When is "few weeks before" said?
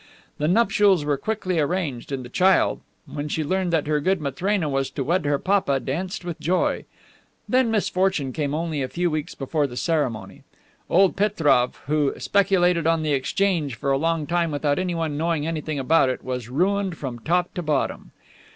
8.87-9.67